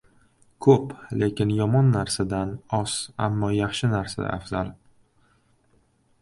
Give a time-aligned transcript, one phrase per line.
[0.65, 2.95] •Ko‘p, lekin yomon narsadan, oz,
[3.27, 4.73] ammo yaxshi narsa afzal.